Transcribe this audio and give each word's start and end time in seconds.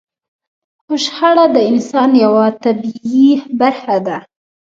خو 0.83 0.93
شخړه 1.05 1.45
د 1.55 1.57
انسان 1.71 2.09
يوه 2.23 2.45
طبيعي 2.63 3.27
برخه 3.59 3.97
ده. 4.05 4.17